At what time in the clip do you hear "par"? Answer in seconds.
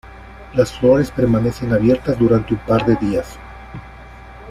2.61-2.83